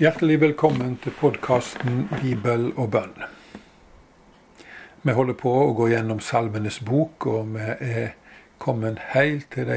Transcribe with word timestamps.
Hjertelig 0.00 0.38
velkommen 0.40 0.94
til 1.04 1.12
podkasten 1.12 2.06
Bibel 2.22 2.70
og 2.80 2.86
bønn. 2.94 3.18
Vi 5.04 5.12
holder 5.12 5.34
på 5.36 5.50
å 5.52 5.74
gå 5.76 5.90
gjennom 5.90 6.22
Salmenes 6.24 6.78
bok, 6.88 7.26
og 7.28 7.50
vi 7.52 7.66
er 7.84 8.14
kommet 8.64 8.96
helt 9.10 9.50
til 9.52 9.68
de 9.68 9.76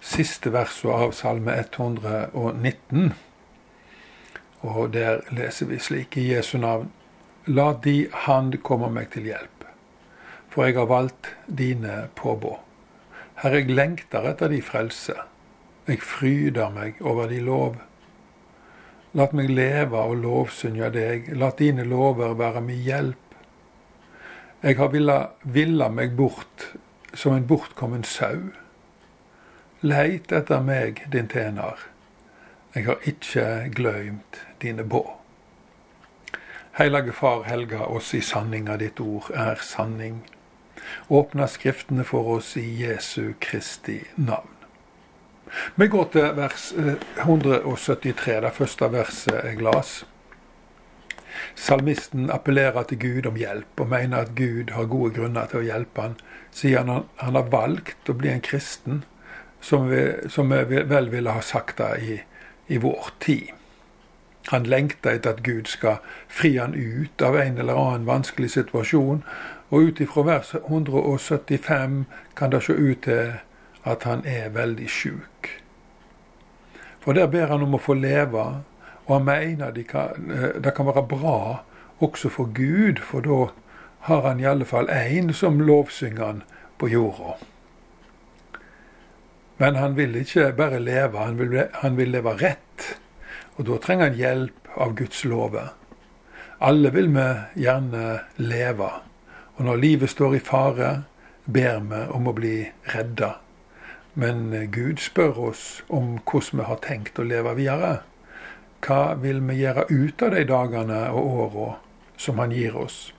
siste 0.00 0.54
versene 0.54 0.94
av 0.96 1.12
Salme 1.18 1.52
119. 1.52 3.12
Og 4.64 4.88
der 4.94 5.20
leser 5.36 5.68
vi 5.68 5.82
slik 5.84 6.16
i 6.16 6.24
Jesu 6.30 6.54
navn. 6.62 6.88
La 7.44 7.74
di 7.76 8.06
hand 8.24 8.56
komme 8.64 8.88
meg 8.94 9.10
til 9.12 9.28
hjelp, 9.28 9.66
for 10.48 10.64
jeg 10.64 10.78
har 10.80 10.88
valgt 10.88 11.34
dine 11.60 12.06
påbå. 12.16 12.54
Herre, 13.44 13.60
jeg 13.60 13.76
lengter 13.76 14.32
etter 14.32 14.48
de 14.48 14.64
frelse. 14.64 15.18
Jeg 15.84 16.00
fryder 16.00 16.72
meg 16.72 17.04
over 17.04 17.28
de 17.28 17.44
lov. 17.44 17.76
La 19.16 19.24
meg 19.32 19.48
leve 19.48 20.00
og 20.04 20.18
lovsynge 20.20 20.90
deg, 20.92 21.30
la 21.40 21.48
dine 21.56 21.84
lover 21.88 22.34
være 22.36 22.60
min 22.60 22.82
hjelp. 22.84 23.36
Jeg 24.62 24.76
har 24.76 24.90
villa, 24.92 25.18
villa 25.44 25.88
meg 25.88 26.16
bort 26.18 26.72
som 27.14 27.32
en 27.32 27.46
bortkommen 27.48 28.04
sau. 28.04 28.50
Leit 29.80 30.32
etter 30.34 30.60
meg, 30.60 31.04
din 31.12 31.30
tjener. 31.30 31.78
Jeg 32.74 32.84
har 32.90 33.06
ikke 33.08 33.46
gløymt 33.78 34.42
dine 34.60 34.84
bå. 34.84 35.04
Hellige 36.78 37.14
Far 37.16 37.46
helga 37.48 37.86
oss 37.86 38.12
i 38.14 38.20
sanninga, 38.20 38.76
ditt 38.76 39.00
ord 39.00 39.32
er 39.34 39.62
sanning. 39.62 40.20
Åpna 41.08 41.48
Skriftene 41.48 42.04
for 42.04 42.36
oss 42.36 42.56
i 42.60 42.66
Jesu 42.82 43.32
Kristi 43.40 44.02
navn. 44.16 44.57
Vi 45.76 45.88
går 45.88 46.08
til 46.12 46.30
vers 46.36 46.72
173, 47.24 48.36
eh, 48.36 48.40
det 48.42 48.54
første 48.56 48.92
verset 48.92 49.34
jeg 49.44 49.60
las. 49.62 50.06
Salmisten 51.54 52.30
appellerer 52.30 52.82
til 52.82 52.98
Gud 52.98 53.26
om 53.26 53.36
hjelp, 53.38 53.80
og 53.80 53.88
mener 53.88 54.24
at 54.24 54.34
Gud 54.36 54.72
har 54.74 54.90
gode 54.90 55.14
grunner 55.14 55.46
til 55.46 55.60
å 55.60 55.66
hjelpe 55.66 56.02
han, 56.02 56.16
siden 56.50 56.88
han, 56.88 57.06
han 57.22 57.38
har 57.38 57.52
valgt 57.52 58.10
å 58.10 58.16
bli 58.18 58.32
en 58.32 58.44
kristen, 58.44 59.04
som 59.60 59.88
vi, 59.90 60.02
som 60.30 60.50
vi 60.50 60.82
vel 60.86 61.10
ville 61.10 61.34
ha 61.34 61.42
sagt 61.42 61.78
det 61.78 61.92
i, 62.02 62.18
i 62.68 62.78
vår 62.78 63.12
tid. 63.20 63.54
Han 64.48 64.64
lengter 64.64 65.18
etter 65.18 65.34
at 65.34 65.42
Gud 65.44 65.68
skal 65.68 65.98
fri 66.28 66.54
han 66.56 66.74
ut 66.74 67.22
av 67.22 67.36
en 67.36 67.58
eller 67.58 67.76
annen 67.76 68.06
vanskelig 68.08 68.54
situasjon, 68.54 69.24
og 69.68 69.90
ut 69.90 70.00
ifra 70.00 70.24
vers 70.24 70.54
175 70.54 72.04
kan 72.36 72.54
det 72.54 72.62
se 72.64 72.72
ut 72.72 73.02
til 73.04 73.34
at 73.88 74.04
han 74.08 74.24
er 74.28 74.52
veldig 74.54 74.88
sjuk. 74.90 75.50
For 77.00 77.16
der 77.16 77.30
ber 77.32 77.48
han 77.52 77.64
om 77.64 77.76
å 77.78 77.82
få 77.82 77.96
leve, 77.96 78.44
og 79.06 79.12
han 79.14 79.24
mener 79.24 79.72
det 79.72 79.86
kan, 79.88 80.30
eh, 80.30 80.60
det 80.60 80.74
kan 80.76 80.86
være 80.86 81.06
bra 81.08 81.64
også 82.04 82.28
for 82.28 82.52
Gud, 82.54 83.00
for 83.00 83.24
da 83.24 83.48
har 84.08 84.28
han 84.28 84.40
i 84.40 84.46
alle 84.46 84.64
fall 84.64 84.90
én 84.92 85.32
som 85.32 85.60
lovsynger 85.60 86.24
han 86.24 86.42
på 86.78 86.88
jorda. 86.88 87.38
Men 89.58 89.74
han 89.74 89.96
vil 89.96 90.14
ikke 90.16 90.52
bare 90.52 90.78
leve, 90.78 91.18
han 91.18 91.38
vil, 91.38 91.64
han 91.72 91.96
vil 91.96 92.12
leve 92.14 92.36
rett. 92.38 92.98
Og 93.56 93.66
da 93.66 93.78
trenger 93.82 94.10
han 94.10 94.18
hjelp 94.18 94.68
av 94.76 94.94
Guds 94.94 95.24
lover. 95.24 95.72
Alle 96.62 96.90
vil 96.94 97.10
vi 97.14 97.26
gjerne 97.64 98.20
leve. 98.36 98.90
Og 99.58 99.64
når 99.66 99.82
livet 99.82 100.10
står 100.10 100.36
i 100.38 100.42
fare, 100.42 100.90
ber 101.44 101.80
vi 101.90 102.04
om 102.14 102.30
å 102.30 102.36
bli 102.36 102.56
redda. 102.94 103.32
Men 104.18 104.50
Gud 104.74 104.98
spør 104.98 105.36
oss 105.52 105.84
om 105.88 106.18
hvordan 106.26 106.58
vi 106.58 106.64
har 106.66 106.78
tenkt 106.82 107.18
å 107.22 107.26
leve 107.26 107.52
videre. 107.54 108.00
Hva 108.82 109.14
vil 109.22 109.38
vi 109.46 109.60
gjøre 109.60 109.84
ut 109.90 110.22
av 110.26 110.30
de 110.34 110.42
dagene 110.48 111.10
og 111.14 111.22
åra 111.44 111.68
som 112.18 112.38
Han 112.42 112.50
gir 112.50 112.74
oss? 112.74 113.14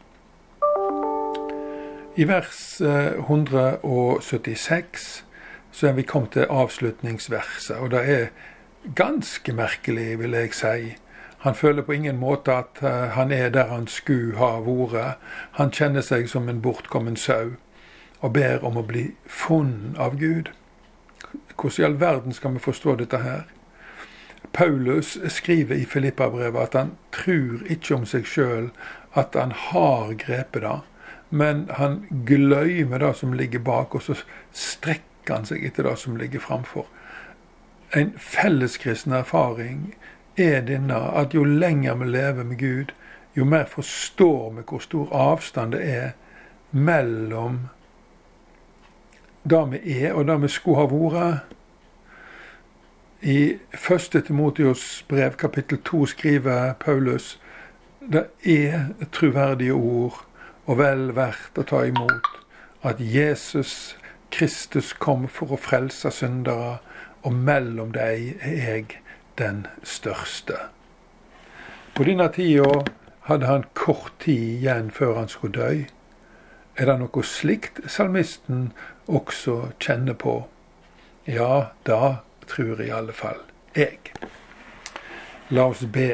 I 2.20 2.28
vers 2.28 2.84
176 2.84 4.84
eh, 4.84 5.24
så 5.72 5.88
er 5.88 5.96
vi 5.96 6.04
kommet 6.04 6.36
til 6.36 6.52
avslutningsverset, 6.52 7.80
og 7.80 7.96
det 7.96 8.04
er 8.12 8.28
ganske 8.96 9.54
merkelig, 9.56 10.20
vil 10.20 10.36
jeg 10.36 10.54
si. 10.54 11.00
Han 11.48 11.56
føler 11.56 11.82
på 11.88 11.96
ingen 11.96 12.20
måte 12.20 12.52
at 12.52 12.84
eh, 12.84 13.16
han 13.16 13.32
er 13.32 13.50
der 13.56 13.72
han 13.72 13.88
skulle 13.88 14.36
ha 14.36 14.60
vært. 14.68 15.16
Han 15.52 15.72
kjenner 15.72 16.04
seg 16.04 16.28
som 16.28 16.50
en 16.50 16.62
bortkommen 16.62 17.16
sau 17.16 17.56
og 18.20 18.34
ber 18.36 18.60
om 18.68 18.76
å 18.76 18.84
bli 18.84 19.16
funnet 19.24 19.96
av 19.96 20.20
Gud. 20.20 20.52
Hvordan 21.56 21.84
i 21.84 21.86
all 21.86 21.98
verden 22.00 22.34
skal 22.34 22.54
vi 22.54 22.60
forstå 22.60 22.96
dette 22.96 23.18
her? 23.24 23.42
Paulus 24.54 25.18
skriver 25.28 25.76
i 25.76 25.86
Filippabrevet 25.86 26.62
at 26.62 26.74
han 26.74 26.92
tror 27.12 27.66
ikke 27.70 27.96
om 27.96 28.06
seg 28.10 28.26
sjøl 28.26 28.70
at 29.20 29.36
han 29.38 29.52
har 29.52 30.14
grepet 30.22 30.64
det, 30.64 30.78
men 31.30 31.68
han 31.78 32.00
glemmer 32.26 33.04
det 33.04 33.14
som 33.20 33.34
ligger 33.34 33.60
bak, 33.60 33.96
og 33.96 34.02
så 34.02 34.16
strekker 34.54 35.36
han 35.36 35.46
seg 35.46 35.66
etter 35.66 35.86
det 35.86 35.98
som 36.02 36.18
ligger 36.18 36.42
framfor. 36.42 36.88
En 37.94 38.14
felleskristen 38.18 39.14
erfaring 39.14 39.94
er 40.38 40.62
denne 40.66 40.98
at 41.20 41.34
jo 41.34 41.44
lenger 41.44 42.00
vi 42.02 42.10
lever 42.10 42.44
med 42.44 42.58
Gud, 42.58 42.94
jo 43.38 43.46
mer 43.46 43.66
forstår 43.70 44.54
vi 44.58 44.66
hvor 44.66 44.82
stor 44.82 45.14
avstand 45.14 45.76
det 45.78 45.84
er 45.86 46.10
mellom 46.72 47.68
det 49.50 49.64
vi 49.72 50.00
er, 50.04 50.14
og 50.14 50.28
det 50.28 50.42
vi 50.42 50.48
skulle 50.48 50.78
ha 50.78 50.88
vært. 50.92 51.56
I 53.22 53.60
1. 53.76 54.24
Timotios 54.26 55.06
brev 55.10 55.36
kapittel 55.36 55.82
2 55.84 56.06
skriver 56.06 56.74
Paulus 56.80 57.40
det 58.00 58.26
er 58.48 58.94
troverdige 59.12 59.74
ord 59.74 60.22
og 60.66 60.78
vel 60.80 61.10
verdt 61.18 61.60
å 61.60 61.66
ta 61.68 61.82
imot 61.90 62.30
at 62.88 63.02
Jesus 63.04 63.98
Kristus 64.32 64.94
kom 64.94 65.28
for 65.28 65.56
å 65.56 65.60
frelse 65.60 66.12
syndere, 66.14 66.78
og 67.26 67.34
mellom 67.34 67.92
dem 67.92 68.40
er 68.40 68.60
jeg 68.64 69.00
den 69.42 69.66
største. 69.84 70.56
På 71.96 72.06
denne 72.08 72.30
tida 72.32 72.86
hadde 73.28 73.50
han 73.50 73.66
kort 73.74 74.14
tid 74.24 74.62
igjen 74.62 74.92
før 74.96 75.18
han 75.20 75.32
skulle 75.32 75.58
dø. 75.58 75.72
Er 76.80 76.88
det 76.88 76.94
noe 77.02 77.22
slikt 77.28 77.82
salmisten 77.92 78.70
også 79.12 79.74
kjenner 79.84 80.16
på? 80.16 80.36
Ja, 81.28 81.74
da 81.84 82.22
tror 82.48 82.80
i 82.80 82.88
alle 82.96 83.12
fall 83.12 83.42
jeg. 83.76 84.14
La 85.52 85.66
oss 85.74 85.82
be. 85.84 86.14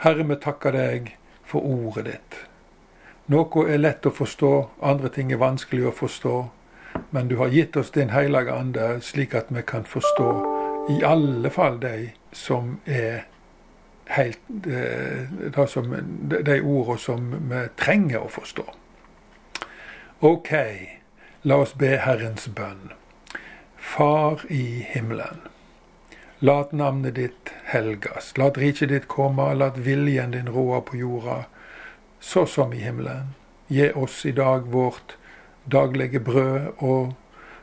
Herre, 0.00 0.24
vi 0.24 0.38
takker 0.40 0.72
deg 0.72 1.12
for 1.44 1.60
ordet 1.60 2.06
ditt. 2.08 2.40
Noe 3.28 3.66
er 3.68 3.82
lett 3.82 4.08
å 4.08 4.14
forstå, 4.16 4.54
andre 4.80 5.12
ting 5.12 5.28
er 5.36 5.44
vanskelig 5.44 5.90
å 5.90 5.94
forstå. 6.00 6.34
Men 7.12 7.28
du 7.28 7.36
har 7.36 7.52
gitt 7.52 7.76
oss 7.76 7.92
Din 7.92 8.16
hellige 8.16 8.56
ande, 8.56 8.88
slik 9.04 9.36
at 9.36 9.52
vi 9.52 9.60
kan 9.62 9.84
forstå 9.84 10.32
i 10.96 11.02
alle 11.04 11.52
fall 11.52 11.76
de 11.84 12.14
som 12.32 12.78
er 12.86 13.26
helt 14.08 14.40
eh, 14.64 15.28
De, 15.52 16.42
de 16.42 16.60
ordene 16.64 16.98
som 16.98 17.32
vi 17.52 17.66
trenger 17.76 18.24
å 18.24 18.32
forstå. 18.32 18.64
Ok, 20.20 20.50
la 21.42 21.56
oss 21.62 21.76
be 21.78 21.92
Herrens 22.02 22.48
bønn. 22.50 22.88
Far 23.78 24.40
i 24.50 24.82
himmelen. 24.82 25.44
Lat 26.42 26.72
navnet 26.72 27.14
ditt 27.14 27.52
helgas. 27.70 28.32
Lat 28.34 28.58
riket 28.58 28.90
ditt 28.90 29.06
komme. 29.06 29.46
Lat 29.54 29.78
viljen 29.78 30.34
din 30.34 30.50
råde 30.50 30.80
på 30.90 30.98
jorda, 30.98 31.36
så 32.18 32.46
som 32.46 32.74
i 32.74 32.82
himmelen. 32.82 33.30
Gi 33.68 33.92
oss 33.94 34.26
i 34.26 34.34
dag 34.34 34.66
vårt 34.66 35.14
daglige 35.70 36.18
brød, 36.18 36.82
og 36.82 37.14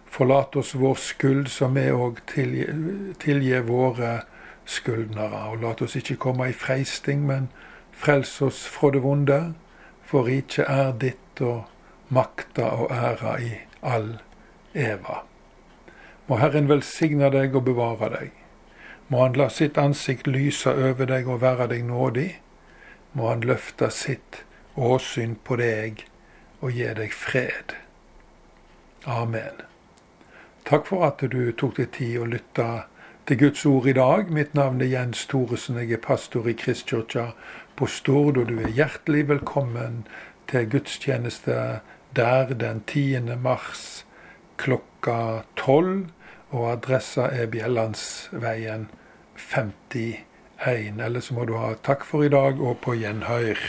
forlat 0.07 0.55
oss 0.55 0.71
vår 0.79 0.95
skyld, 0.95 1.51
som 1.51 1.75
vi 1.75 1.89
òg 1.91 2.23
tilgir 2.31 3.67
våre 3.67 4.15
skyldnere. 4.63 5.43
Og 5.51 5.59
lat 5.67 5.83
oss 5.83 5.99
ikke 5.99 6.21
komme 6.29 6.47
i 6.53 6.55
freisting, 6.55 7.27
men 7.27 7.51
frels 7.91 8.39
oss 8.39 8.63
fra 8.63 8.95
det 8.95 9.03
vonde, 9.03 9.43
for 10.07 10.31
riket 10.31 10.71
er 10.71 10.95
ditt. 10.95 11.41
og 11.41 11.74
makta 12.09 12.69
og 12.79 12.91
æra 12.91 13.37
i 13.41 13.51
all 13.81 14.17
eva. 14.73 15.23
Må 16.27 16.39
Herren 16.41 16.69
velsigne 16.69 17.29
deg 17.33 17.55
og 17.55 17.65
bevare 17.69 18.09
deg. 18.13 18.31
Må 19.07 19.21
Han 19.21 19.37
la 19.37 19.49
sitt 19.49 19.77
ansikt 19.77 20.27
lyse 20.27 20.69
over 20.69 21.05
deg 21.05 21.27
og 21.29 21.41
være 21.41 21.67
deg 21.73 21.85
nådig. 21.85 22.31
Må 23.13 23.29
Han 23.29 23.45
løfte 23.45 23.91
sitt 23.93 24.43
åsyn 24.75 25.35
på 25.43 25.57
deg 25.61 26.05
og 26.61 26.71
gi 26.73 26.89
deg 26.97 27.13
fred. 27.13 27.75
Amen. 29.05 29.61
Takk 30.65 30.87
for 30.89 31.05
at 31.05 31.21
du 31.21 31.51
tok 31.53 31.77
deg 31.77 31.91
tid 31.93 32.17
å 32.17 32.25
lytte 32.25 32.69
til 33.29 33.37
Guds 33.37 33.65
ord 33.69 33.85
i 33.85 33.93
dag. 33.93 34.31
Mitt 34.33 34.55
navn 34.57 34.81
er 34.81 34.89
Jens 34.89 35.27
Thoresen. 35.29 35.77
Jeg 35.77 35.99
er 35.99 36.01
pastor 36.01 36.49
i 36.49 36.55
Kristkirka 36.57 37.27
på 37.77 37.85
Stord, 37.85 38.39
og 38.41 38.49
du 38.49 38.57
er 38.57 38.73
hjertelig 38.73 39.27
velkommen 39.29 40.07
til 40.47 40.69
gudstjeneste 40.69 41.79
der 42.15 42.53
den 42.53 42.83
10. 42.87 43.35
mars 43.41 44.05
klokka 44.57 45.41
tolv. 45.57 46.05
Og 46.49 46.71
adressa 46.71 47.21
er 47.21 47.49
Bjellandsveien 47.51 48.87
51. 49.35 50.25
1. 50.65 51.01
Eller 51.05 51.19
så 51.19 51.33
må 51.33 51.45
du 51.45 51.57
ha 51.59 51.73
takk 51.83 52.05
for 52.07 52.23
i 52.23 52.31
dag 52.31 52.61
og 52.61 52.79
på 52.83 52.95
gjenhør. 52.95 53.59